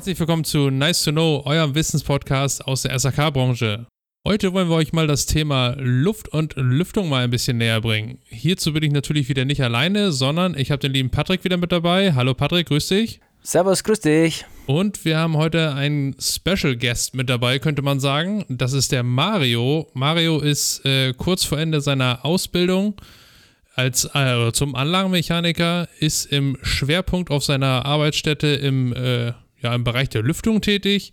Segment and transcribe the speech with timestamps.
[0.00, 3.86] Herzlich willkommen zu Nice to Know, eurem Wissenspodcast aus der SAK-Branche.
[4.26, 8.18] Heute wollen wir euch mal das Thema Luft und Lüftung mal ein bisschen näher bringen.
[8.24, 11.70] Hierzu bin ich natürlich wieder nicht alleine, sondern ich habe den lieben Patrick wieder mit
[11.70, 12.14] dabei.
[12.14, 13.20] Hallo Patrick, grüß dich.
[13.42, 14.46] Servus, grüß dich.
[14.64, 18.46] Und wir haben heute einen Special Guest mit dabei, könnte man sagen.
[18.48, 19.86] Das ist der Mario.
[19.92, 22.98] Mario ist äh, kurz vor Ende seiner Ausbildung
[23.74, 29.32] als äh, zum Anlagenmechaniker, ist im Schwerpunkt auf seiner Arbeitsstätte im, äh,
[29.62, 31.12] ja, im Bereich der Lüftung tätig.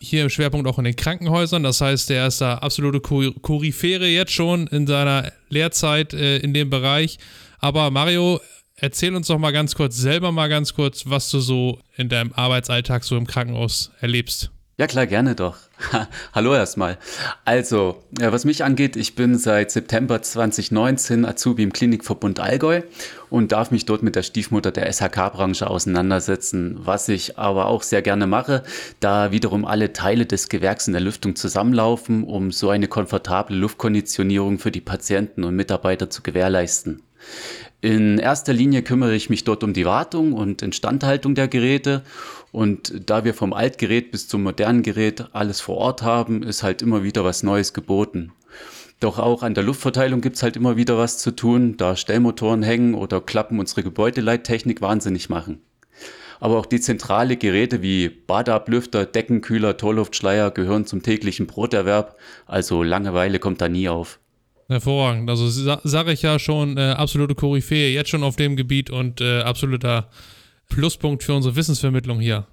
[0.00, 1.62] Hier im Schwerpunkt auch in den Krankenhäusern.
[1.62, 6.70] Das heißt, der ist da absolute Koryphäre jetzt schon in seiner Lehrzeit äh, in dem
[6.70, 7.18] Bereich.
[7.58, 8.40] Aber Mario,
[8.76, 12.32] erzähl uns doch mal ganz kurz, selber mal ganz kurz, was du so in deinem
[12.32, 14.50] Arbeitsalltag so im Krankenhaus erlebst.
[14.80, 15.56] Ja, klar, gerne doch.
[16.32, 16.98] Hallo erstmal.
[17.44, 22.82] Also, ja, was mich angeht, ich bin seit September 2019 Azubi im Klinikverbund Allgäu
[23.28, 28.02] und darf mich dort mit der Stiefmutter der SHK-Branche auseinandersetzen, was ich aber auch sehr
[28.02, 28.62] gerne mache,
[29.00, 34.60] da wiederum alle Teile des Gewerks in der Lüftung zusammenlaufen, um so eine komfortable Luftkonditionierung
[34.60, 37.02] für die Patienten und Mitarbeiter zu gewährleisten.
[37.80, 42.02] In erster Linie kümmere ich mich dort um die Wartung und Instandhaltung der Geräte.
[42.52, 46.82] Und da wir vom Altgerät bis zum modernen Gerät alles vor Ort haben, ist halt
[46.82, 48.32] immer wieder was Neues geboten.
[49.00, 52.94] Doch auch an der Luftverteilung gibt's halt immer wieder was zu tun, da Stellmotoren hängen
[52.94, 55.60] oder Klappen unsere Gebäudeleittechnik wahnsinnig machen.
[56.40, 63.60] Aber auch dezentrale Geräte wie Badeablüfter, Deckenkühler, Torluftschleier gehören zum täglichen Broterwerb, also Langeweile kommt
[63.60, 64.18] da nie auf.
[64.68, 65.30] Hervorragend.
[65.30, 69.20] Also sa sage ich ja schon, äh, absolute Koryphäe jetzt schon auf dem Gebiet und
[69.20, 70.10] äh, absoluter
[70.68, 72.46] Pluspunkt für unsere Wissensvermittlung hier.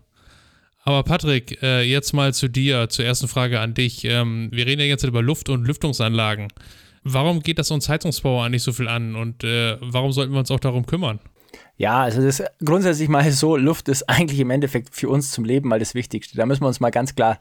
[0.83, 4.05] Aber Patrick, äh, jetzt mal zu dir, zur ersten Frage an dich.
[4.05, 6.47] Ähm, wir reden ja jetzt über Luft- und Lüftungsanlagen.
[7.03, 10.51] Warum geht das uns Heizungsbauer eigentlich so viel an und äh, warum sollten wir uns
[10.51, 11.19] auch darum kümmern?
[11.77, 15.69] Ja, also das grundsätzlich mal so, Luft ist eigentlich im Endeffekt für uns zum Leben
[15.69, 16.37] mal das Wichtigste.
[16.37, 17.37] Da müssen wir uns mal ganz klar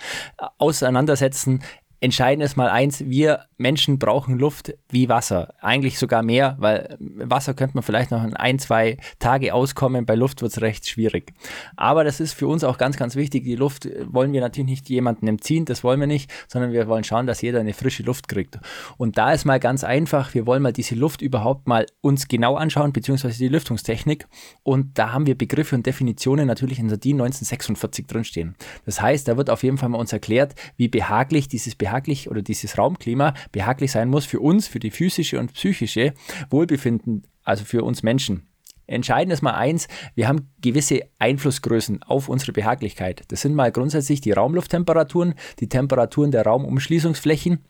[0.59, 1.63] auseinandersetzen.
[2.05, 5.55] Entscheidend ist mal eins, wir Menschen brauchen Luft wie Wasser.
[5.63, 10.05] Eigentlich sogar mehr, weil Wasser könnte man vielleicht noch in ein, zwei Tage auskommen.
[10.05, 11.33] Bei Luft wird es recht schwierig.
[11.77, 13.45] Aber das ist für uns auch ganz, ganz wichtig.
[13.45, 17.05] Die Luft wollen wir natürlich nicht jemanden entziehen, das wollen wir nicht, sondern wir wollen
[17.05, 18.59] schauen, dass jeder eine frische Luft kriegt.
[18.99, 22.57] Und da ist mal ganz einfach, wir wollen mal diese Luft überhaupt mal uns genau
[22.57, 24.27] anschauen, beziehungsweise die Lüftungstechnik.
[24.63, 28.57] Und da haben wir Begriffe und Definitionen natürlich in der DIN 1946 drinstehen.
[28.85, 31.94] Das heißt, da wird auf jeden Fall mal uns erklärt, wie behaglich dieses behaglich
[32.31, 36.15] oder dieses Raumklima behaglich sein muss für uns, für die physische und psychische
[36.51, 38.49] Wohlbefinden, also für uns Menschen.
[38.87, 43.23] Entscheidend ist mal eins, wir haben gewisse Einflussgrößen auf unsere Behaglichkeit.
[43.29, 47.65] Das sind mal grundsätzlich die Raumlufttemperaturen, die Temperaturen der Raumumschließungsflächen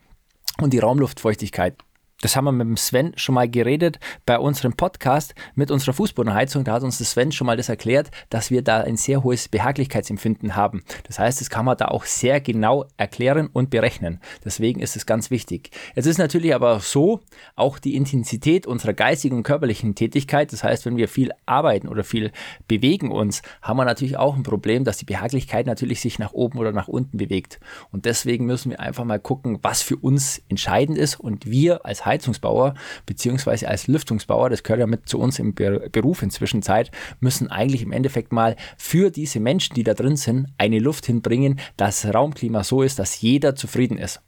[0.61, 1.77] und die Raumluftfeuchtigkeit
[2.25, 6.63] das haben wir mit dem Sven schon mal geredet bei unserem Podcast mit unserer Fußbodenheizung.
[6.63, 9.47] Da hat uns der Sven schon mal das erklärt, dass wir da ein sehr hohes
[9.47, 10.83] Behaglichkeitsempfinden haben.
[11.03, 14.21] Das heißt, das kann man da auch sehr genau erklären und berechnen.
[14.43, 15.69] Deswegen ist es ganz wichtig.
[15.93, 17.19] Es ist natürlich aber so,
[17.55, 22.03] auch die Intensität unserer geistigen und körperlichen Tätigkeit, das heißt, wenn wir viel arbeiten oder
[22.03, 22.31] viel
[22.67, 26.57] bewegen uns, haben wir natürlich auch ein Problem, dass die Behaglichkeit natürlich sich nach oben
[26.57, 27.59] oder nach unten bewegt.
[27.91, 32.03] Und deswegen müssen wir einfach mal gucken, was für uns entscheidend ist und wir als
[32.15, 32.73] Heizungsbauer
[33.05, 37.81] beziehungsweise als Lüftungsbauer, das gehört ja mit zu uns im Beruf inzwischen Zeit, müssen eigentlich
[37.81, 42.63] im Endeffekt mal für diese Menschen, die da drin sind, eine Luft hinbringen, dass Raumklima
[42.63, 44.21] so ist, dass jeder zufrieden ist.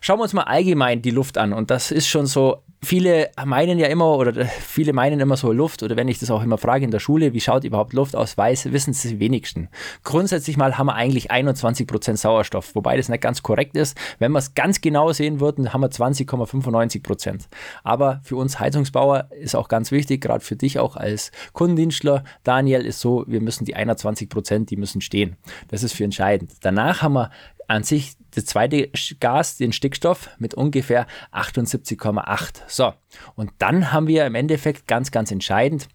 [0.00, 3.78] Schauen wir uns mal allgemein die Luft an und das ist schon so viele meinen
[3.78, 6.84] ja immer oder viele meinen immer so Luft oder wenn ich das auch immer frage
[6.84, 9.68] in der Schule, wie schaut überhaupt Luft aus, weiß, wissen es die wenigsten.
[10.02, 13.96] Grundsätzlich mal haben wir eigentlich 21% Sauerstoff, wobei das nicht ganz korrekt ist.
[14.18, 17.46] Wenn wir es ganz genau sehen würden, haben wir 20,95%.
[17.84, 22.84] Aber für uns Heizungsbauer ist auch ganz wichtig, gerade für dich auch als Kundendienstler, Daniel,
[22.84, 25.36] ist so, wir müssen die 21%, die müssen stehen.
[25.68, 26.52] Das ist für entscheidend.
[26.62, 27.30] Danach haben wir
[27.68, 28.90] an sich das zweite
[29.20, 32.62] Gas, den Stickstoff, mit ungefähr 78,8.
[32.66, 32.94] So,
[33.34, 35.88] und dann haben wir im Endeffekt ganz, ganz entscheidend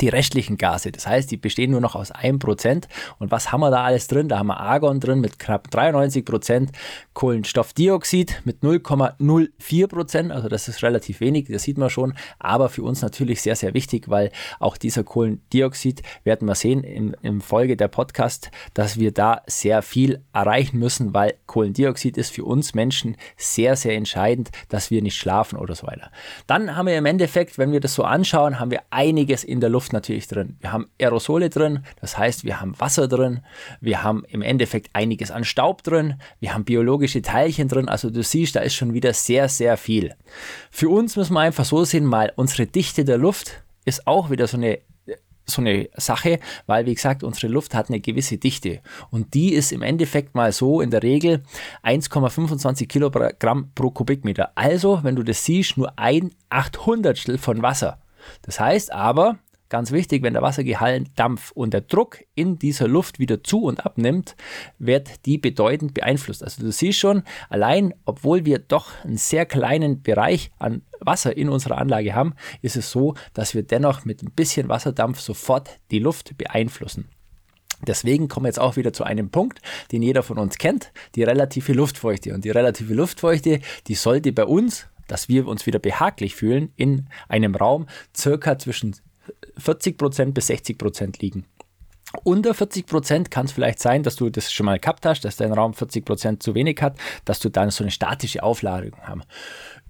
[0.00, 0.92] die restlichen Gase.
[0.92, 2.84] Das heißt, die bestehen nur noch aus 1%.
[3.18, 4.28] Und was haben wir da alles drin?
[4.28, 6.68] Da haben wir Argon drin mit knapp 93%,
[7.12, 13.02] Kohlenstoffdioxid mit 0,04%, also das ist relativ wenig, das sieht man schon, aber für uns
[13.02, 17.88] natürlich sehr, sehr wichtig, weil auch dieser Kohlendioxid, werden wir sehen im, im Folge der
[17.88, 23.74] Podcast, dass wir da sehr viel erreichen müssen, weil Kohlendioxid ist für uns Menschen sehr,
[23.76, 26.10] sehr entscheidend, dass wir nicht schlafen oder so weiter.
[26.46, 29.70] Dann haben wir im Endeffekt, wenn wir das so anschauen, haben wir einiges in der
[29.70, 30.56] Luft Luft natürlich drin.
[30.60, 33.40] Wir haben Aerosole drin, das heißt, wir haben Wasser drin,
[33.80, 38.22] wir haben im Endeffekt einiges an Staub drin, wir haben biologische Teilchen drin, also du
[38.22, 40.14] siehst, da ist schon wieder sehr, sehr viel.
[40.70, 44.46] Für uns müssen wir einfach so sehen, mal unsere Dichte der Luft ist auch wieder
[44.46, 44.80] so eine
[45.46, 49.72] so eine Sache, weil wie gesagt, unsere Luft hat eine gewisse Dichte und die ist
[49.72, 51.42] im Endeffekt mal so in der Regel
[51.82, 54.52] 1,25 Kilogramm pro Kubikmeter.
[54.54, 57.98] Also, wenn du das siehst, nur ein Achthundertstel von Wasser.
[58.42, 59.38] Das heißt aber,
[59.70, 63.86] Ganz wichtig, wenn der Wassergehalt, Dampf und der Druck in dieser Luft wieder zu und
[63.86, 64.34] abnimmt,
[64.80, 66.42] wird die bedeutend beeinflusst.
[66.42, 71.48] Also du siehst schon, allein obwohl wir doch einen sehr kleinen Bereich an Wasser in
[71.48, 76.00] unserer Anlage haben, ist es so, dass wir dennoch mit ein bisschen Wasserdampf sofort die
[76.00, 77.08] Luft beeinflussen.
[77.86, 79.60] Deswegen kommen wir jetzt auch wieder zu einem Punkt,
[79.92, 82.34] den jeder von uns kennt, die relative Luftfeuchte.
[82.34, 87.06] Und die relative Luftfeuchte, die sollte bei uns, dass wir uns wieder behaglich fühlen, in
[87.28, 88.96] einem Raum circa zwischen
[89.58, 91.46] 40% bis 60% liegen.
[92.24, 95.52] Unter 40% kann es vielleicht sein, dass du das schon mal gehabt hast, dass dein
[95.52, 99.28] Raum 40% zu wenig hat, dass du dann so eine statische Aufladung hast.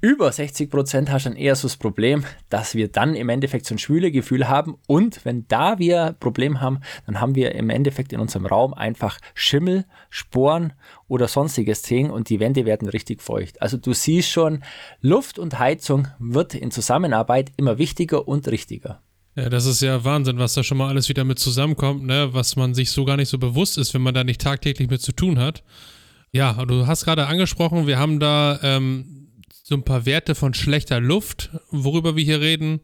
[0.03, 3.75] Über 60% hast du dann eher so das Problem, dass wir dann im Endeffekt so
[3.75, 7.71] ein schwüle Gefühl haben und wenn da wir ein Problem haben, dann haben wir im
[7.71, 10.75] Endeffekt in unserem Raum einfach Schimmel, Sporen
[11.09, 13.63] oder sonstiges Ding und die Wände werden richtig feucht.
[13.63, 14.63] Also du siehst schon,
[15.01, 19.01] Luft und Heizung wird in Zusammenarbeit immer wichtiger und richtiger.
[19.37, 22.31] Ja, das ist ja Wahnsinn, was da schon mal alles wieder mit zusammenkommt, ne?
[22.33, 25.03] was man sich so gar nicht so bewusst ist, wenn man da nicht tagtäglich mit
[25.03, 25.63] zu tun hat.
[26.33, 29.29] Ja, du hast gerade angesprochen, wir haben da ähm,
[29.63, 32.81] so ein paar Werte von schlechter Luft, worüber wir hier reden.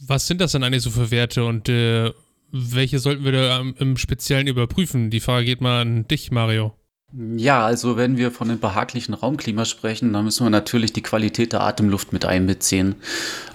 [0.00, 2.12] Was sind das denn eigentlich so für Werte und äh,
[2.52, 5.10] welche sollten wir da im Speziellen überprüfen?
[5.10, 6.74] Die Frage geht mal an dich, Mario.
[7.12, 11.52] Ja, also wenn wir von einem behaglichen Raumklima sprechen, dann müssen wir natürlich die Qualität
[11.52, 12.94] der Atemluft mit einbeziehen.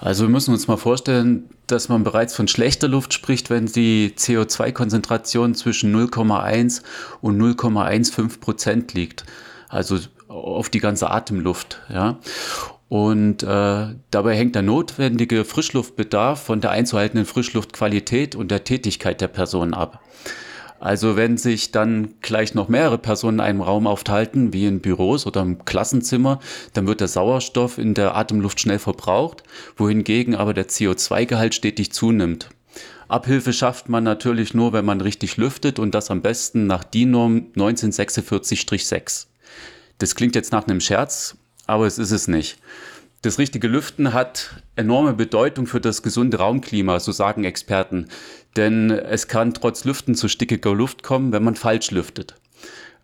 [0.00, 4.12] Also wir müssen uns mal vorstellen, dass man bereits von schlechter Luft spricht, wenn die
[4.14, 6.82] CO2-Konzentration zwischen 0,1
[7.22, 9.24] und 0,15 Prozent liegt.
[9.68, 9.98] Also
[10.28, 11.80] auf die ganze Atemluft.
[11.88, 12.18] Ja.
[12.88, 19.28] Und äh, dabei hängt der notwendige Frischluftbedarf von der einzuhaltenden Frischluftqualität und der Tätigkeit der
[19.28, 20.00] Person ab.
[20.78, 25.26] Also wenn sich dann gleich noch mehrere Personen in einem Raum aufhalten, wie in Büros
[25.26, 26.40] oder im Klassenzimmer,
[26.74, 29.42] dann wird der Sauerstoff in der Atemluft schnell verbraucht,
[29.76, 32.50] wohingegen aber der CO2-Gehalt stetig zunimmt.
[33.08, 37.46] Abhilfe schafft man natürlich nur, wenn man richtig lüftet und das am besten nach DIN-Norm
[37.56, 39.26] 1946-6.
[39.98, 41.36] Das klingt jetzt nach einem Scherz,
[41.66, 42.58] aber es ist es nicht.
[43.22, 48.08] Das richtige Lüften hat enorme Bedeutung für das gesunde Raumklima, so sagen Experten.
[48.56, 52.34] Denn es kann trotz Lüften zu stickiger Luft kommen, wenn man falsch lüftet.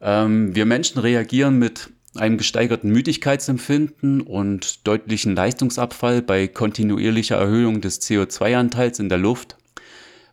[0.01, 8.03] Ähm, wir Menschen reagieren mit einem gesteigerten Müdigkeitsempfinden und deutlichen Leistungsabfall bei kontinuierlicher Erhöhung des
[8.03, 9.57] CO2-Anteils in der Luft.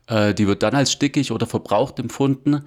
[0.08, 2.66] Äh, die wird dann als stickig oder verbraucht empfunden.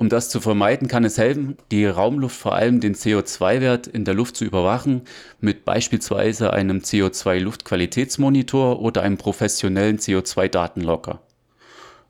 [0.00, 4.14] Um das zu vermeiden, kann es helfen, die Raumluft vor allem den CO2-Wert in der
[4.14, 5.02] Luft zu überwachen,
[5.40, 11.20] mit beispielsweise einem CO2-Luftqualitätsmonitor oder einem professionellen CO2-Datenlocker.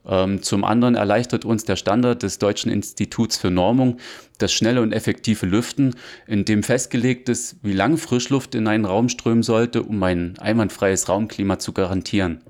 [0.06, 3.96] Ähm, zum anderen erleichtert uns der Standard des Deutschen Instituts für Normung
[4.36, 5.94] das schnelle und effektive Lüften,
[6.26, 11.08] in dem festgelegt ist, wie lang Frischluft in einen Raum strömen sollte, um ein einwandfreies
[11.08, 12.42] Raumklima zu garantieren.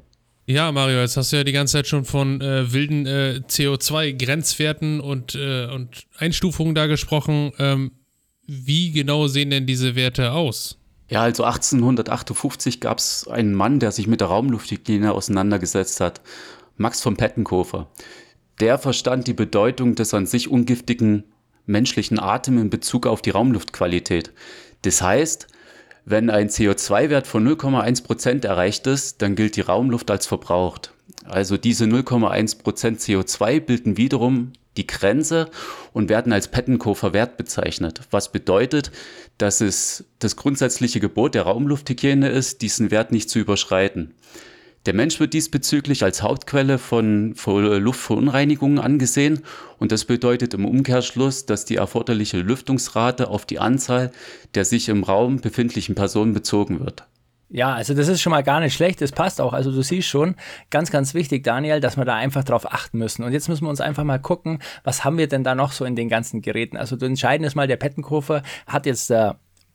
[0.50, 4.98] Ja, Mario, jetzt hast du ja die ganze Zeit schon von äh, wilden äh, CO2-Grenzwerten
[4.98, 7.52] und, äh, und Einstufungen da gesprochen.
[7.58, 7.92] Ähm,
[8.46, 10.78] wie genau sehen denn diese Werte aus?
[11.10, 16.22] Ja, also 1858 gab es einen Mann, der sich mit der Raumlufthygiene auseinandergesetzt hat.
[16.78, 17.90] Max von Pettenkofer.
[18.58, 21.24] Der verstand die Bedeutung des an sich ungiftigen
[21.66, 24.32] menschlichen Atems in Bezug auf die Raumluftqualität.
[24.80, 25.46] Das heißt,
[26.10, 30.92] wenn ein CO2-Wert von 0,1 Prozent erreicht ist, dann gilt die Raumluft als verbraucht.
[31.24, 35.50] Also diese 0,1 Prozent CO2 bilden wiederum die Grenze
[35.92, 38.02] und werden als Pettenkofer-Wert bezeichnet.
[38.10, 38.90] Was bedeutet,
[39.36, 44.14] dass es das grundsätzliche Gebot der Raumlufthygiene ist, diesen Wert nicht zu überschreiten.
[44.86, 49.40] Der Mensch wird diesbezüglich als Hauptquelle von, Luftverunreinigungen angesehen
[49.78, 54.12] und das bedeutet im Umkehrschluss, dass die erforderliche Lüftungsrate auf die Anzahl
[54.54, 57.06] der sich im Raum befindlichen Personen bezogen wird.
[57.50, 59.54] Ja, also das ist schon mal gar nicht schlecht, das passt auch.
[59.54, 60.34] Also du siehst schon,
[60.70, 63.22] ganz, ganz wichtig, Daniel, dass wir da einfach drauf achten müssen.
[63.22, 65.86] Und jetzt müssen wir uns einfach mal gucken, was haben wir denn da noch so
[65.86, 66.76] in den ganzen Geräten.
[66.76, 69.32] Also du entscheidend ist mal, der Pettenkofer hat jetzt äh,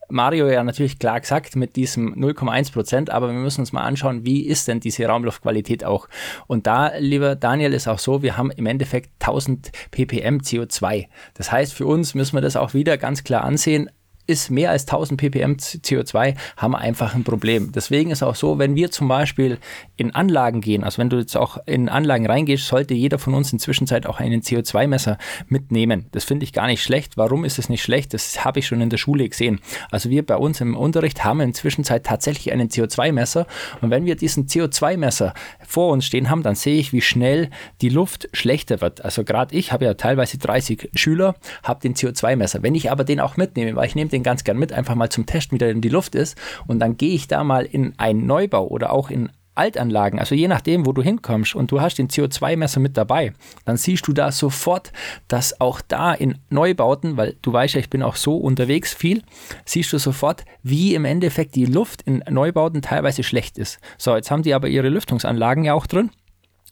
[0.10, 4.26] Mario ja natürlich klar gesagt mit diesem 0,1 Prozent, aber wir müssen uns mal anschauen,
[4.26, 6.08] wie ist denn diese Raumluftqualität auch.
[6.48, 11.08] Und da, lieber Daniel, ist auch so, wir haben im Endeffekt 1000 ppm CO2.
[11.34, 13.90] Das heißt, für uns müssen wir das auch wieder ganz klar ansehen
[14.26, 17.72] ist mehr als 1000 ppm CO2, haben wir einfach ein Problem.
[17.74, 19.58] Deswegen ist auch so, wenn wir zum Beispiel
[19.98, 23.52] in Anlagen gehen, also wenn du jetzt auch in Anlagen reingehst, sollte jeder von uns
[23.52, 26.08] inzwischen auch einen CO2-Messer mitnehmen.
[26.12, 27.18] Das finde ich gar nicht schlecht.
[27.18, 28.14] Warum ist es nicht schlecht?
[28.14, 29.60] Das habe ich schon in der Schule gesehen.
[29.92, 33.46] Also wir bei uns im Unterricht haben inzwischen tatsächlich einen CO2-Messer
[33.82, 35.34] und wenn wir diesen CO2-Messer
[35.68, 37.50] vor uns stehen haben, dann sehe ich, wie schnell
[37.82, 39.04] die Luft schlechter wird.
[39.04, 42.64] Also gerade ich habe ja teilweise 30 Schüler, habe den CO2-Messer.
[42.64, 45.10] Wenn ich aber den auch mitnehme, weil ich nehme den ganz gern mit, einfach mal
[45.10, 46.38] zum Testen, wie der in die Luft ist.
[46.68, 50.48] Und dann gehe ich da mal in einen Neubau oder auch in Altanlagen, also je
[50.48, 53.34] nachdem, wo du hinkommst und du hast den CO2-Messer mit dabei,
[53.66, 54.92] dann siehst du da sofort,
[55.28, 59.22] dass auch da in Neubauten, weil du weißt ja, ich bin auch so unterwegs viel,
[59.66, 63.80] siehst du sofort, wie im Endeffekt die Luft in Neubauten teilweise schlecht ist.
[63.98, 66.10] So, jetzt haben die aber ihre Lüftungsanlagen ja auch drin.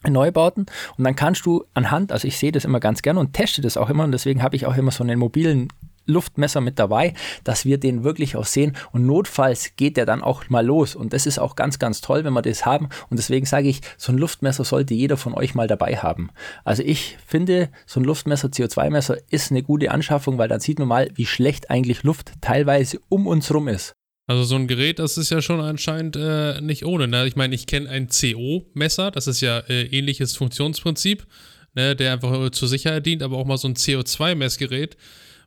[0.09, 0.65] Neubauten
[0.97, 3.77] und dann kannst du anhand, also ich sehe das immer ganz gerne und teste das
[3.77, 5.67] auch immer und deswegen habe ich auch immer so einen mobilen
[6.05, 10.49] Luftmesser mit dabei, dass wir den wirklich auch sehen und notfalls geht der dann auch
[10.49, 13.45] mal los und das ist auch ganz, ganz toll, wenn wir das haben und deswegen
[13.45, 16.29] sage ich, so ein Luftmesser sollte jeder von euch mal dabei haben.
[16.63, 20.87] Also ich finde, so ein Luftmesser, CO2-Messer ist eine gute Anschaffung, weil dann sieht man
[20.87, 23.93] mal, wie schlecht eigentlich Luft teilweise um uns rum ist.
[24.27, 27.07] Also so ein Gerät, das ist ja schon anscheinend äh, nicht ohne.
[27.07, 27.27] Ne?
[27.27, 31.25] Ich meine, ich kenne ein CO-Messer, das ist ja äh, ähnliches Funktionsprinzip,
[31.73, 31.95] ne?
[31.95, 34.95] der einfach äh, zur Sicherheit dient, aber auch mal so ein CO2-Messgerät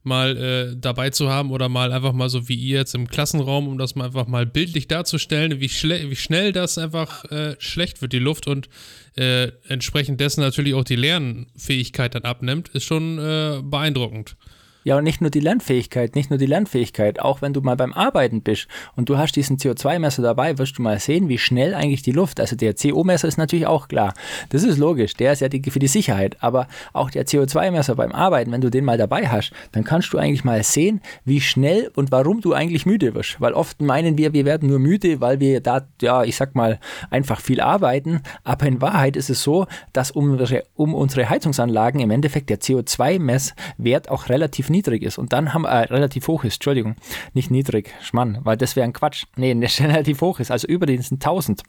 [0.04, 3.68] mal äh, dabei zu haben oder mal einfach mal so wie ihr jetzt im Klassenraum,
[3.68, 8.12] um das mal einfach mal bildlich darzustellen, wie, wie schnell das einfach äh, schlecht wird,
[8.12, 8.68] die Luft und
[9.16, 14.36] äh, entsprechend dessen natürlich auch die Lernfähigkeit dann abnimmt, ist schon äh, beeindruckend.
[14.84, 17.94] Ja, und nicht nur die Lernfähigkeit, nicht nur die Lernfähigkeit, auch wenn du mal beim
[17.94, 22.02] Arbeiten bist und du hast diesen CO2-Messer dabei, wirst du mal sehen, wie schnell eigentlich
[22.02, 24.12] die Luft, also der CO-Messer ist natürlich auch klar.
[24.50, 28.12] Das ist logisch, der ist ja die, für die Sicherheit, aber auch der CO2-Messer beim
[28.12, 31.90] Arbeiten, wenn du den mal dabei hast, dann kannst du eigentlich mal sehen, wie schnell
[31.96, 33.40] und warum du eigentlich müde wirst.
[33.40, 36.78] Weil oft meinen wir, wir werden nur müde, weil wir da, ja, ich sag mal,
[37.08, 42.02] einfach viel arbeiten, aber in Wahrheit ist es so, dass um unsere, um unsere Heizungsanlagen
[42.02, 46.54] im Endeffekt der CO2-Messwert auch relativ niedrig ist und dann haben, äh, relativ hoch ist,
[46.56, 46.96] Entschuldigung,
[47.32, 49.24] nicht niedrig, Schmann, weil das wäre ein Quatsch.
[49.36, 51.62] Nee, relativ hoch ist, also über diesen 1000.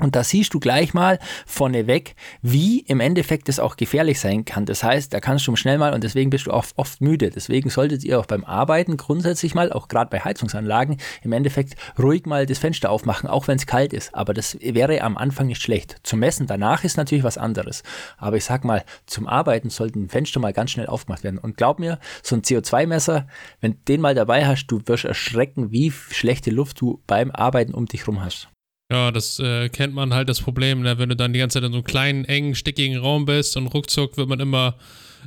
[0.00, 4.66] Und da siehst du gleich mal vorneweg, wie im Endeffekt das auch gefährlich sein kann.
[4.66, 7.30] Das heißt, da kannst du schnell mal und deswegen bist du oft, oft müde.
[7.30, 12.26] Deswegen solltet ihr auch beim Arbeiten grundsätzlich mal, auch gerade bei Heizungsanlagen, im Endeffekt ruhig
[12.26, 14.14] mal das Fenster aufmachen, auch wenn es kalt ist.
[14.14, 15.96] Aber das wäre am Anfang nicht schlecht.
[16.02, 17.82] Zum Messen danach ist natürlich was anderes.
[18.16, 21.38] Aber ich sag mal, zum Arbeiten sollten Fenster mal ganz schnell aufgemacht werden.
[21.38, 23.26] Und glaub mir, so ein CO2-Messer,
[23.60, 27.86] wenn den mal dabei hast, du wirst erschrecken, wie schlechte Luft du beim Arbeiten um
[27.86, 28.48] dich rum hast.
[28.90, 30.98] Ja, das äh, kennt man halt das Problem, ne?
[30.98, 33.68] wenn du dann die ganze Zeit in so einem kleinen, engen, stickigen Raum bist und
[33.68, 34.76] ruckzuck wird man immer,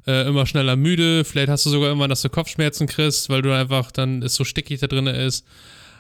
[0.06, 1.24] äh, immer schneller müde.
[1.24, 4.44] Vielleicht hast du sogar irgendwann, dass du Kopfschmerzen kriegst, weil du einfach dann es so
[4.44, 5.46] stickig da drin ist.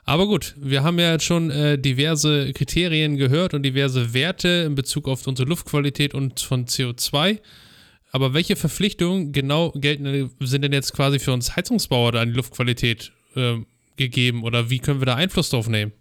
[0.03, 4.75] Aber gut, wir haben ja jetzt schon äh, diverse Kriterien gehört und diverse Werte in
[4.75, 7.39] Bezug auf unsere Luftqualität und von CO2.
[8.11, 12.35] Aber welche Verpflichtungen genau gelten, sind denn jetzt quasi für uns Heizungsbauer da an die
[12.35, 13.55] Luftqualität äh,
[13.95, 15.93] gegeben oder wie können wir da Einfluss drauf nehmen?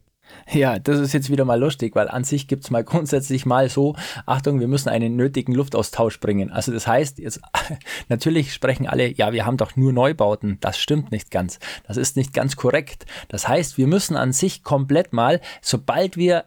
[0.51, 3.69] Ja, das ist jetzt wieder mal lustig, weil an sich gibt es mal grundsätzlich mal
[3.69, 6.51] so, Achtung, wir müssen einen nötigen Luftaustausch bringen.
[6.51, 7.41] Also das heißt, jetzt
[8.09, 10.59] natürlich sprechen alle, ja, wir haben doch nur Neubauten.
[10.61, 11.59] Das stimmt nicht ganz.
[11.87, 13.07] Das ist nicht ganz korrekt.
[13.29, 16.45] Das heißt, wir müssen an sich komplett mal, sobald wir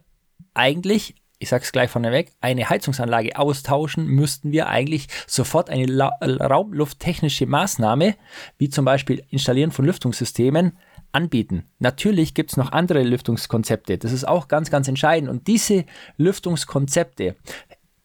[0.53, 6.11] eigentlich ich sage es gleich vorneweg, eine Heizungsanlage austauschen, müssten wir eigentlich sofort eine La
[6.21, 8.15] raumlufttechnische Maßnahme,
[8.57, 10.77] wie zum Beispiel Installieren von Lüftungssystemen,
[11.15, 11.63] anbieten.
[11.79, 13.97] Natürlich gibt es noch andere Lüftungskonzepte.
[13.97, 15.29] Das ist auch ganz, ganz entscheidend.
[15.29, 15.85] Und diese
[16.17, 17.35] Lüftungskonzepte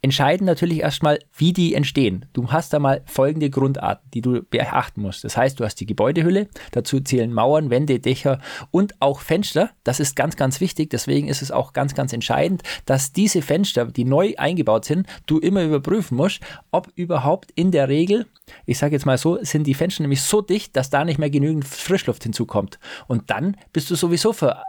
[0.03, 2.27] entscheiden natürlich erstmal, wie die entstehen.
[2.33, 5.25] Du hast da mal folgende Grundarten, die du beachten musst.
[5.25, 8.41] Das heißt, du hast die Gebäudehülle, dazu zählen Mauern, Wände, Dächer
[8.71, 9.71] und auch Fenster.
[9.85, 10.91] Das ist ganz, ganz wichtig.
[10.91, 15.39] Deswegen ist es auch ganz, ganz entscheidend, dass diese Fenster, die neu eingebaut sind, du
[15.39, 16.41] immer überprüfen musst,
[16.71, 18.27] ob überhaupt in der Regel,
[18.67, 21.31] ich sage jetzt mal so, sind die Fenster nämlich so dicht, dass da nicht mehr
[21.31, 22.79] genügend Frischluft hinzukommt.
[23.07, 24.65] Und dann bist du sowieso ver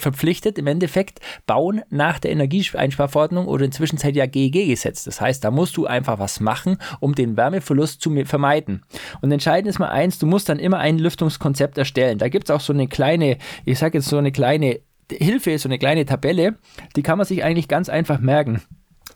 [0.00, 5.04] verpflichtet, im Endeffekt bauen nach der Energieeinsparverordnung oder inzwischen ja GEG-Gesetz.
[5.04, 8.82] Das heißt, da musst du einfach was machen, um den Wärmeverlust zu vermeiden.
[9.20, 12.18] Und entscheidend ist mal eins, du musst dann immer ein Lüftungskonzept erstellen.
[12.18, 14.80] Da gibt es auch so eine kleine, ich sage jetzt so eine kleine
[15.10, 16.56] Hilfe, so eine kleine Tabelle,
[16.96, 18.62] die kann man sich eigentlich ganz einfach merken.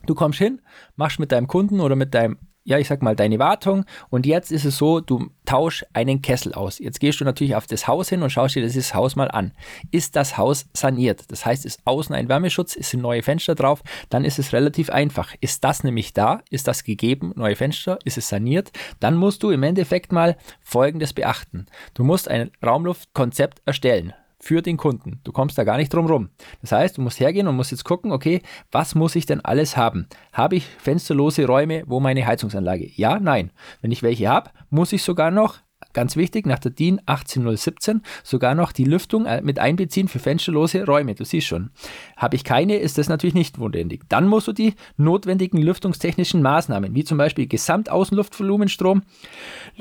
[0.07, 0.61] Du kommst hin,
[0.97, 4.51] machst mit deinem Kunden oder mit deinem ja, ich sag mal, deine Wartung und jetzt
[4.51, 6.79] ist es so, du tausch einen Kessel aus.
[6.79, 9.53] Jetzt gehst du natürlich auf das Haus hin und schaust dir dieses Haus mal an.
[9.91, 11.31] Ist das Haus saniert?
[11.31, 14.89] Das heißt, ist außen ein Wärmeschutz, ist sind neue Fenster drauf, dann ist es relativ
[14.91, 15.35] einfach.
[15.41, 16.43] Ist das nämlich da?
[16.51, 17.33] Ist das gegeben?
[17.37, 17.99] Neue Fenster?
[18.05, 18.73] Ist es saniert?
[19.01, 21.67] Dann musst du im Endeffekt mal Folgendes beachten.
[21.93, 25.21] Du musst ein Raumluftkonzept erstellen für den Kunden.
[25.25, 26.29] Du kommst da gar nicht drum rum.
[26.61, 29.77] Das heißt, du musst hergehen und musst jetzt gucken, okay, was muss ich denn alles
[29.77, 30.07] haben?
[30.35, 32.91] Habe ich fensterlose Räume, wo meine Heizungsanlage?
[32.95, 33.53] Ja, nein.
[33.81, 35.61] Wenn ich welche habe, muss ich sogar noch
[35.95, 40.85] ganz wichtig, nach der DIN 18017 sogar noch die Lüftung äh, mit einbeziehen für fensterlose
[40.85, 41.15] Räume.
[41.15, 41.71] Du siehst schon.
[42.17, 44.03] Habe ich keine, ist das natürlich nicht notwendig.
[44.11, 49.03] Dann musst du die notwendigen lüftungstechnischen Maßnahmen, wie zum Beispiel Gesamtaußenluftvolumenstrom,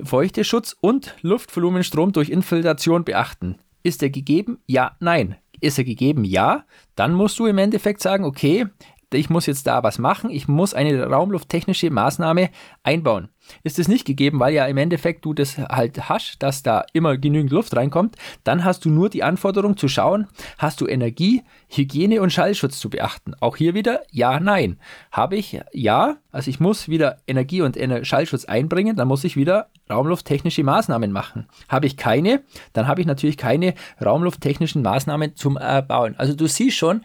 [0.04, 3.58] Feuchteschutz und Luftvolumenstrom durch Infiltration beachten.
[3.84, 4.60] Ist er gegeben?
[4.66, 5.36] Ja, nein.
[5.60, 6.24] Ist er gegeben?
[6.24, 6.66] Ja.
[6.96, 8.68] Dann musst du im Endeffekt sagen, okay,
[9.14, 12.50] ich muss jetzt da was machen, ich muss eine raumlufttechnische Maßnahme
[12.82, 13.30] einbauen.
[13.64, 17.18] Ist es nicht gegeben, weil ja im Endeffekt du das halt hast, dass da immer
[17.18, 22.22] genügend Luft reinkommt, dann hast du nur die Anforderung zu schauen, hast du Energie, Hygiene
[22.22, 23.34] und Schallschutz zu beachten.
[23.40, 24.78] Auch hier wieder ja, nein.
[25.12, 29.70] Habe ich ja, also ich muss wieder Energie und Schallschutz einbringen, dann muss ich wieder
[29.90, 31.48] raumlufttechnische Maßnahmen machen.
[31.70, 33.74] Habe ich keine, dann habe ich natürlich keine
[34.04, 36.16] raumlufttechnischen Maßnahmen zum Erbauen.
[36.18, 37.02] Also du siehst schon,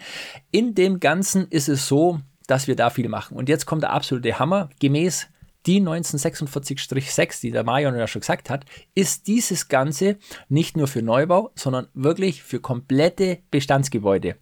[0.50, 3.36] in dem Ganzen ist es so, dass wir da viel machen.
[3.36, 4.70] Und jetzt kommt der absolute Hammer.
[4.80, 5.28] Gemäß
[5.68, 10.16] die 1946-6, die der Marion ja schon gesagt hat, ist dieses Ganze
[10.48, 14.36] nicht nur für Neubau, sondern wirklich für komplette Bestandsgebäude.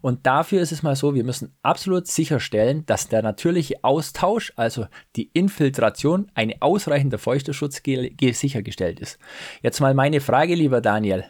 [0.00, 4.86] Und dafür ist es mal so, wir müssen absolut sicherstellen, dass der natürliche Austausch, also
[5.16, 7.82] die Infiltration, ein ausreichender Feuchterschutz
[8.32, 9.18] sichergestellt ist.
[9.60, 11.24] Jetzt mal meine Frage, lieber Daniel.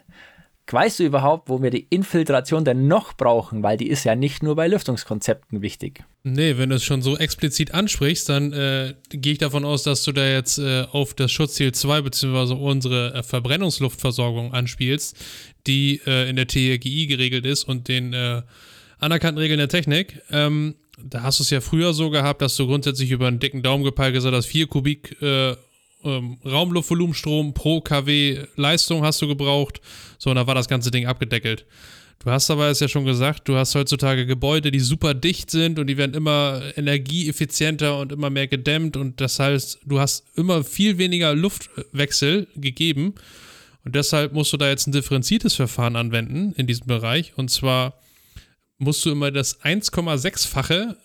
[0.73, 3.63] Weißt du überhaupt, wo wir die Infiltration denn noch brauchen?
[3.63, 6.05] Weil die ist ja nicht nur bei Lüftungskonzepten wichtig.
[6.23, 10.05] Nee, wenn du es schon so explizit ansprichst, dann äh, gehe ich davon aus, dass
[10.05, 12.55] du da jetzt äh, auf das Schutzziel 2 bzw.
[12.55, 15.17] unsere äh, Verbrennungsluftversorgung anspielst,
[15.67, 18.43] die äh, in der TRGI geregelt ist und den äh,
[18.99, 20.21] anerkannten Regeln der Technik.
[20.31, 23.63] Ähm, da hast du es ja früher so gehabt, dass du grundsätzlich über einen dicken
[23.63, 25.57] Daumen gepeilt hast, 4 Kubik äh,
[26.05, 29.81] ähm, Raumluftvolumenstrom pro kW Leistung hast du gebraucht.
[30.19, 31.67] So, und da war das ganze Ding abgedeckelt.
[32.23, 35.79] Du hast aber es ja schon gesagt, du hast heutzutage Gebäude, die super dicht sind
[35.79, 40.63] und die werden immer energieeffizienter und immer mehr gedämmt und das heißt, du hast immer
[40.63, 43.15] viel weniger Luftwechsel gegeben
[43.87, 47.95] und deshalb musst du da jetzt ein differenziertes Verfahren anwenden in diesem Bereich und zwar
[48.77, 50.99] musst du immer das 1,6-fache,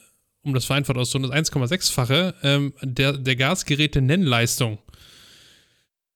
[0.44, 4.80] um das vereinfacht auszudrücken, das 1,6-fache ähm, der, der Gasgeräte-Nennleistung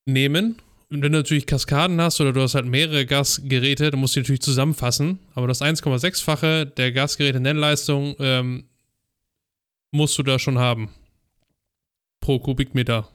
[0.10, 4.19] nehmen wenn du natürlich Kaskaden hast oder du hast halt mehrere Gasgeräte, dann musst du
[4.19, 5.19] die natürlich zusammenfassen.
[5.36, 8.63] Aber das 1,6-fache der Gasgeräte-Nennleistung ähm,
[9.91, 10.89] musst du da schon haben.
[12.19, 13.08] Pro Kubikmeter.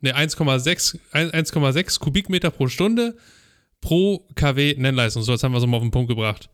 [0.00, 3.16] Ne, 1,6 Kubikmeter pro Stunde
[3.80, 5.22] pro kW Nennleistung.
[5.22, 6.48] So, jetzt haben wir es mal auf den Punkt gebracht.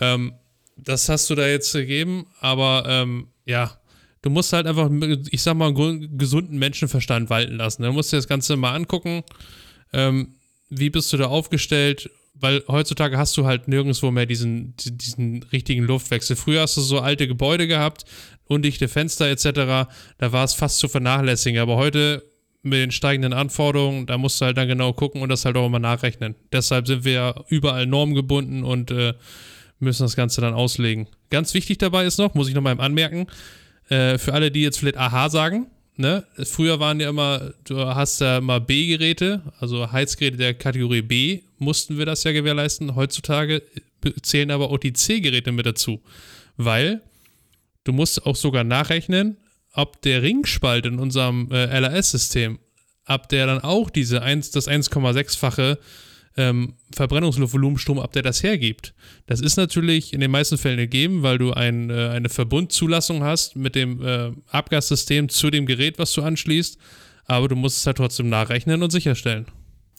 [0.00, 0.34] Ähm,
[0.76, 3.78] das hast du da jetzt gegeben, aber ähm, ja,
[4.24, 4.90] du musst halt einfach,
[5.30, 7.84] ich sag mal, einen gesunden Menschenverstand walten lassen.
[7.84, 9.22] Du musst dir das Ganze mal angucken
[9.94, 10.34] ähm,
[10.68, 12.10] wie bist du da aufgestellt?
[12.34, 16.34] Weil heutzutage hast du halt nirgendwo mehr diesen, diesen richtigen Luftwechsel.
[16.34, 18.04] Früher hast du so alte Gebäude gehabt,
[18.46, 19.88] undichte Fenster etc.
[20.18, 21.60] Da war es fast zu vernachlässigen.
[21.60, 22.24] Aber heute
[22.62, 25.66] mit den steigenden Anforderungen, da musst du halt dann genau gucken und das halt auch
[25.66, 26.34] immer nachrechnen.
[26.52, 29.14] Deshalb sind wir ja überall normgebunden und äh,
[29.78, 31.06] müssen das Ganze dann auslegen.
[31.30, 33.26] Ganz wichtig dabei ist noch, muss ich nochmal anmerken,
[33.88, 35.66] äh, für alle, die jetzt vielleicht Aha sagen,
[35.96, 41.40] ne, früher waren ja immer, du hast ja immer B-Geräte, also Heizgeräte der Kategorie B,
[41.58, 42.94] mussten wir das ja gewährleisten.
[42.94, 43.62] Heutzutage
[44.22, 46.00] zählen aber auch die C-Geräte mit dazu,
[46.56, 47.02] weil
[47.84, 49.36] du musst auch sogar nachrechnen,
[49.72, 52.58] ob der Ringspalt in unserem äh, LAS-System,
[53.06, 55.78] ob der dann auch diese 1, das 1,6-fache
[56.36, 58.94] ähm, Verbrennungsluftvolumenstrom, ob der das hergibt.
[59.26, 63.56] Das ist natürlich in den meisten Fällen gegeben, weil du ein, äh, eine Verbundzulassung hast
[63.56, 66.78] mit dem äh, Abgassystem zu dem Gerät, was du anschließt,
[67.26, 69.46] aber du musst es halt trotzdem nachrechnen und sicherstellen.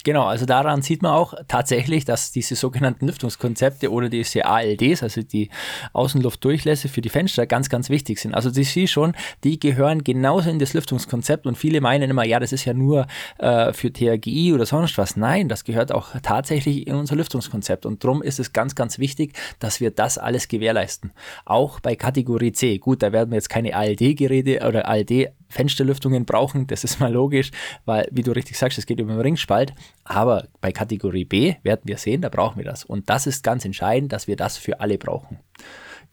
[0.05, 5.23] Genau, also daran sieht man auch tatsächlich, dass diese sogenannten Lüftungskonzepte oder diese ALDs, also
[5.23, 5.49] die
[5.93, 8.35] Außenluftdurchlässe für die Fenster, ganz, ganz wichtig sind.
[8.35, 12.39] Also die sie schon, die gehören genauso in das Lüftungskonzept und viele meinen immer, ja,
[12.39, 13.07] das ist ja nur
[13.39, 15.17] äh, für THGI oder sonst was.
[15.17, 19.33] Nein, das gehört auch tatsächlich in unser Lüftungskonzept und darum ist es ganz, ganz wichtig,
[19.57, 21.13] dass wir das alles gewährleisten.
[21.45, 22.77] Auch bei Kategorie C.
[22.77, 27.51] Gut, da werden wir jetzt keine ALD-Geräte oder ALD Fensterlüftungen brauchen, das ist mal logisch,
[27.85, 29.73] weil, wie du richtig sagst, es geht über den Ringspalt.
[30.03, 32.83] Aber bei Kategorie B werden wir sehen, da brauchen wir das.
[32.83, 35.39] Und das ist ganz entscheidend, dass wir das für alle brauchen.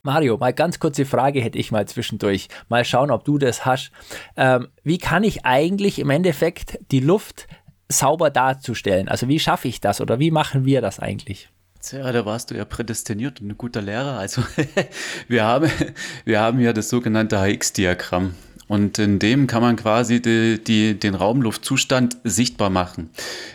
[0.01, 2.47] Mario, mal ganz kurze Frage hätte ich mal zwischendurch.
[2.69, 3.91] Mal schauen, ob du das hast.
[4.35, 7.47] Ähm, wie kann ich eigentlich im Endeffekt die Luft
[7.89, 9.07] sauber darzustellen?
[9.07, 11.49] Also wie schaffe ich das oder wie machen wir das eigentlich?
[11.91, 14.17] Ja, da warst du ja prädestiniert und ein guter Lehrer.
[14.17, 14.41] Also
[15.27, 15.69] wir haben,
[16.25, 18.35] wir haben ja das sogenannte HX-Diagramm.
[18.73, 23.11] Und in dem kann man quasi die, die, den Raumluftzustand sichtbar machen,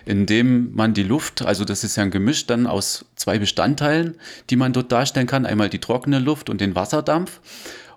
[0.07, 4.14] indem man die Luft, also das ist ja ein Gemisch dann aus zwei Bestandteilen,
[4.48, 5.44] die man dort darstellen kann.
[5.44, 7.40] Einmal die trockene Luft und den Wasserdampf.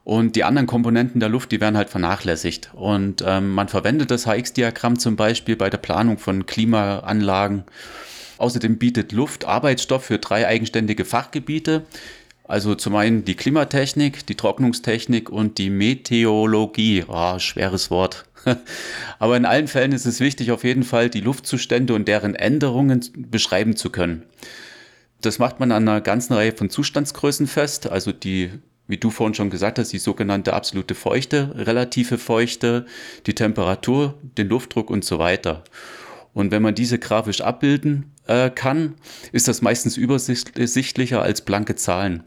[0.03, 2.71] Und die anderen Komponenten der Luft, die werden halt vernachlässigt.
[2.73, 7.65] Und ähm, man verwendet das HX-Diagramm zum Beispiel bei der Planung von Klimaanlagen.
[8.39, 11.83] Außerdem bietet Luft Arbeitsstoff für drei eigenständige Fachgebiete.
[12.51, 17.05] Also zum einen die Klimatechnik, die Trocknungstechnik und die Meteorologie.
[17.07, 18.25] Oh, schweres Wort.
[19.19, 23.05] Aber in allen Fällen ist es wichtig, auf jeden Fall die Luftzustände und deren Änderungen
[23.15, 24.23] beschreiben zu können.
[25.21, 28.51] Das macht man an einer ganzen Reihe von Zustandsgrößen fest, also die
[28.85, 32.85] wie du vorhin schon gesagt hast, die sogenannte absolute Feuchte, relative Feuchte,
[33.25, 35.63] die Temperatur, den Luftdruck und so weiter.
[36.33, 38.95] Und wenn man diese grafisch abbilden äh, kann,
[39.31, 42.23] ist das meistens übersichtlicher als blanke Zahlen.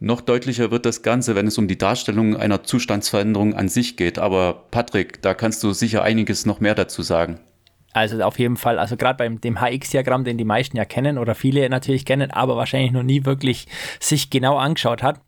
[0.00, 4.18] Noch deutlicher wird das Ganze, wenn es um die Darstellung einer Zustandsveränderung an sich geht.
[4.18, 7.40] Aber Patrick, da kannst du sicher einiges noch mehr dazu sagen.
[7.92, 11.34] Also auf jeden Fall, also gerade beim dem HX-Diagramm, den die meisten ja kennen oder
[11.34, 13.66] viele natürlich kennen, aber wahrscheinlich noch nie wirklich
[13.98, 15.20] sich genau angeschaut hat,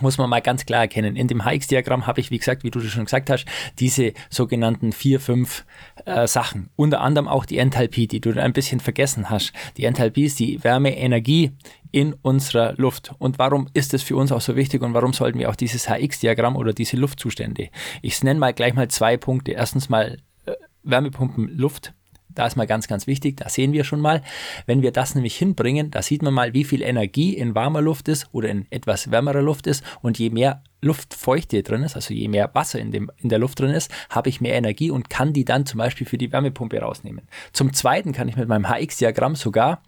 [0.00, 1.16] muss man mal ganz klar erkennen.
[1.16, 3.46] In dem HX-Diagramm habe ich, wie gesagt, wie du schon gesagt hast,
[3.78, 5.64] diese sogenannten vier, fünf
[6.04, 6.70] äh, Sachen.
[6.76, 9.52] Unter anderem auch die Enthalpie, die du ein bisschen vergessen hast.
[9.76, 11.52] Die Enthalpie ist die Wärmeenergie
[11.92, 13.12] in unserer Luft.
[13.18, 15.88] Und warum ist das für uns auch so wichtig und warum sollten wir auch dieses
[15.88, 17.68] HX-Diagramm oder diese Luftzustände?
[18.02, 19.52] Ich nenne mal gleich mal zwei Punkte.
[19.52, 20.52] Erstens mal äh,
[20.82, 21.94] Wärmepumpen Luft
[22.34, 24.22] da ist mal ganz, ganz wichtig, da sehen wir schon mal,
[24.66, 28.08] wenn wir das nämlich hinbringen, da sieht man mal, wie viel Energie in warmer Luft
[28.08, 32.28] ist oder in etwas wärmerer Luft ist und je mehr Luftfeuchte drin ist, also je
[32.28, 35.32] mehr Wasser in, dem, in der Luft drin ist, habe ich mehr Energie und kann
[35.32, 37.26] die dann zum Beispiel für die Wärmepumpe rausnehmen.
[37.52, 39.82] Zum Zweiten kann ich mit meinem HX-Diagramm sogar,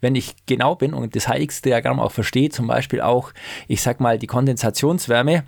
[0.00, 3.32] wenn ich genau bin und das HX-Diagramm auch verstehe, zum Beispiel auch,
[3.66, 5.44] ich sag mal, die Kondensationswärme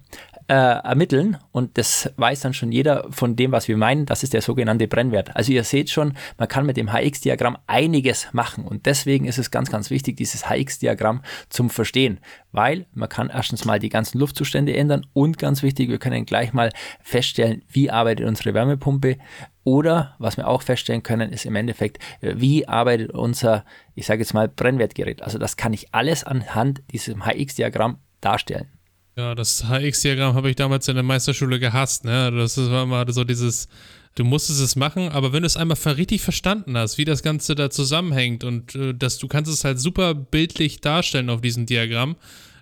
[0.49, 4.35] äh, ermitteln und das weiß dann schon jeder von dem, was wir meinen, das ist
[4.35, 5.35] der sogenannte Brennwert.
[5.35, 9.51] Also ihr seht schon, man kann mit dem HX-Diagramm einiges machen und deswegen ist es
[9.51, 12.21] ganz, ganz wichtig, dieses HX-Diagramm zum Verstehen,
[12.53, 16.53] weil man kann erstens mal die ganzen Luftzustände ändern und ganz wichtig, wir können gleich
[16.53, 16.71] mal
[17.03, 19.17] feststellen, wie arbeitet unsere Wärmepumpe
[19.65, 24.35] oder was wir auch feststellen können, ist im Endeffekt, wie arbeitet unser, ich sage jetzt
[24.35, 25.23] mal, Brennwertgerät.
[25.23, 28.74] Also das kann ich alles anhand dieses HX-Diagramm darstellen.
[29.16, 32.05] Ja, das HX-Diagramm habe ich damals in der Meisterschule gehasst.
[32.05, 32.33] Ne?
[32.33, 33.68] Das war immer so dieses,
[34.16, 37.55] du musstest es machen, aber wenn du es einmal richtig verstanden hast, wie das Ganze
[37.55, 42.16] da zusammenhängt und äh, dass du kannst es halt super bildlich darstellen auf diesem Diagramm,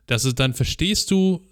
[0.06, 1.42] dass es dann verstehst du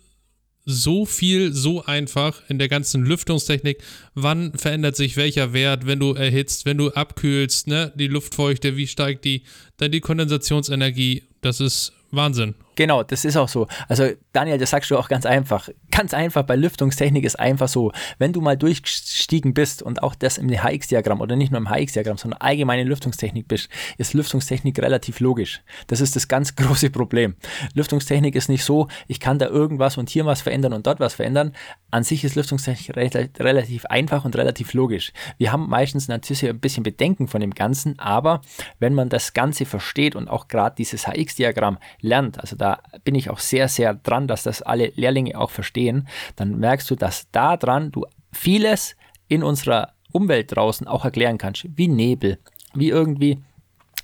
[0.67, 3.83] so viel, so einfach in der ganzen Lüftungstechnik.
[4.15, 7.93] Wann verändert sich welcher Wert, wenn du erhitzt, wenn du abkühlst, ne?
[7.97, 9.43] Die Luftfeuchte, wie steigt die,
[9.79, 11.25] dann die Kondensationsenergie.
[11.41, 12.55] Das ist Wahnsinn.
[12.77, 13.67] Genau, das ist auch so.
[13.89, 15.69] Also Daniel, das sagst du auch ganz einfach.
[15.91, 20.39] Ganz einfach, bei Lüftungstechnik ist einfach so, wenn du mal durchgestiegen bist und auch das
[20.39, 25.63] im HX-Diagramm oder nicht nur im HX-Diagramm, sondern allgemeine Lüftungstechnik bist, ist Lüftungstechnik relativ logisch.
[25.89, 27.35] Das ist das ganz große Problem.
[27.75, 31.15] Lüftungstechnik ist nicht so, ich kann da irgendwas und hier was verändern und dort was
[31.15, 31.53] verändern.
[31.91, 32.97] An sich ist Lüftungstechnik
[33.41, 35.13] relativ einfach und relativ logisch.
[35.39, 38.43] Wir haben meistens natürlich ein bisschen Bedenken von dem Ganzen, aber
[38.79, 43.31] wenn man das Ganze versteht und auch gerade dieses HX-Diagramm lernt, also da bin ich
[43.31, 47.57] auch sehr, sehr dran, dass das alle Lehrlinge auch verstehen, dann merkst du, dass da
[47.57, 48.97] dran du vieles
[49.29, 52.39] in unserer Umwelt draußen auch erklären kannst, wie Nebel,
[52.75, 53.43] wie irgendwie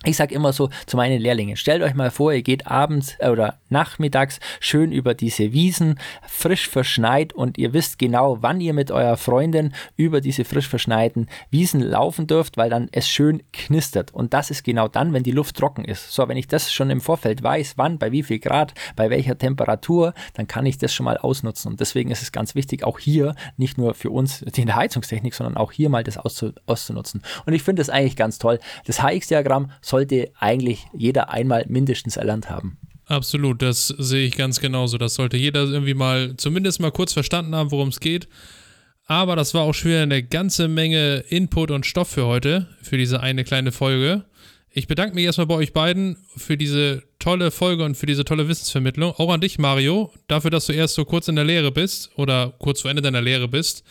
[0.07, 3.29] ich sage immer so zu meinen Lehrlingen, stellt euch mal vor, ihr geht abends äh,
[3.29, 8.91] oder nachmittags schön über diese Wiesen, frisch verschneit und ihr wisst genau, wann ihr mit
[8.91, 14.15] eurer Freundin über diese frisch verschneiten Wiesen laufen dürft, weil dann es schön knistert.
[14.15, 16.13] Und das ist genau dann, wenn die Luft trocken ist.
[16.13, 19.37] So, wenn ich das schon im Vorfeld weiß, wann, bei wie viel Grad, bei welcher
[19.37, 21.73] Temperatur, dann kann ich das schon mal ausnutzen.
[21.73, 25.35] Und deswegen ist es ganz wichtig, auch hier, nicht nur für uns in der Heizungstechnik,
[25.35, 27.23] sondern auch hier mal das auszunutzen.
[27.45, 28.59] Und ich finde das eigentlich ganz toll.
[28.87, 32.77] Das HX-Diagramm sollte eigentlich jeder einmal mindestens erlernt haben.
[33.07, 34.99] Absolut, das sehe ich ganz genauso.
[34.99, 38.29] Das sollte jeder irgendwie mal zumindest mal kurz verstanden haben, worum es geht.
[39.07, 42.99] Aber das war auch schon wieder eine ganze Menge Input und Stoff für heute, für
[42.99, 44.25] diese eine kleine Folge.
[44.69, 48.49] Ich bedanke mich erstmal bei euch beiden für diese tolle Folge und für diese tolle
[48.49, 49.13] Wissensvermittlung.
[49.13, 52.53] Auch an dich, Mario, dafür, dass du erst so kurz in der Lehre bist oder
[52.59, 53.83] kurz vor Ende deiner Lehre bist.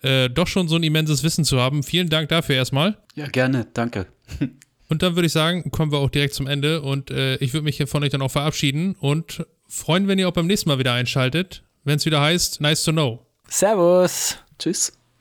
[0.00, 1.84] Äh, doch schon so ein immenses Wissen zu haben.
[1.84, 2.96] Vielen Dank dafür erstmal.
[3.14, 4.08] Ja, gerne, danke.
[4.92, 7.64] Und dann würde ich sagen, kommen wir auch direkt zum Ende und äh, ich würde
[7.64, 10.78] mich hier von euch dann auch verabschieden und freuen, wenn ihr auch beim nächsten Mal
[10.78, 13.26] wieder einschaltet, wenn es wieder heißt Nice to Know.
[13.48, 14.36] Servus.
[14.58, 14.92] Tschüss.